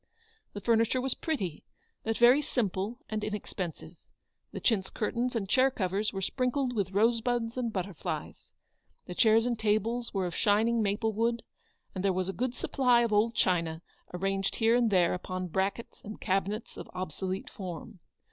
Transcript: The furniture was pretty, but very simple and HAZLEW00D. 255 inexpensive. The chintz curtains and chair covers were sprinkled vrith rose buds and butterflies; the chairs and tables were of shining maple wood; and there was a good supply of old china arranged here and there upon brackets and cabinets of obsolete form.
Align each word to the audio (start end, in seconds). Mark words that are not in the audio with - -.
The 0.53 0.61
furniture 0.61 0.99
was 0.99 1.13
pretty, 1.13 1.63
but 2.03 2.17
very 2.17 2.41
simple 2.41 3.01
and 3.07 3.21
HAZLEW00D. 3.21 3.31
255 3.33 3.33
inexpensive. 3.35 3.97
The 4.51 4.59
chintz 4.59 4.89
curtains 4.89 5.35
and 5.35 5.47
chair 5.47 5.69
covers 5.69 6.11
were 6.11 6.23
sprinkled 6.23 6.73
vrith 6.73 6.91
rose 6.91 7.21
buds 7.21 7.55
and 7.55 7.71
butterflies; 7.71 8.51
the 9.05 9.13
chairs 9.13 9.45
and 9.45 9.59
tables 9.59 10.11
were 10.11 10.25
of 10.25 10.33
shining 10.33 10.81
maple 10.81 11.13
wood; 11.13 11.43
and 11.93 12.03
there 12.03 12.11
was 12.13 12.29
a 12.29 12.33
good 12.33 12.55
supply 12.55 13.01
of 13.01 13.13
old 13.13 13.35
china 13.35 13.83
arranged 14.11 14.55
here 14.55 14.75
and 14.75 14.89
there 14.89 15.13
upon 15.13 15.49
brackets 15.49 16.01
and 16.03 16.19
cabinets 16.19 16.77
of 16.77 16.89
obsolete 16.95 17.51
form. 17.51 17.99